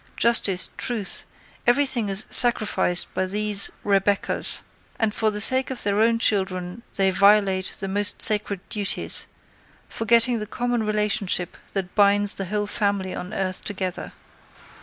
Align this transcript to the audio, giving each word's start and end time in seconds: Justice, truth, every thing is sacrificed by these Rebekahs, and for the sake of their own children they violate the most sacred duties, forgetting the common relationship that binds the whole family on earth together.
Justice, 0.17 0.69
truth, 0.77 1.25
every 1.67 1.85
thing 1.85 2.09
is 2.09 2.25
sacrificed 2.27 3.13
by 3.13 3.27
these 3.27 3.71
Rebekahs, 3.85 4.63
and 4.97 5.13
for 5.13 5.29
the 5.29 5.39
sake 5.39 5.69
of 5.69 5.83
their 5.83 6.01
own 6.01 6.17
children 6.17 6.81
they 6.95 7.11
violate 7.11 7.77
the 7.79 7.87
most 7.87 8.19
sacred 8.19 8.67
duties, 8.69 9.27
forgetting 9.87 10.39
the 10.39 10.47
common 10.47 10.81
relationship 10.81 11.55
that 11.73 11.93
binds 11.93 12.33
the 12.33 12.45
whole 12.45 12.65
family 12.65 13.13
on 13.13 13.31
earth 13.31 13.63
together. 13.63 14.13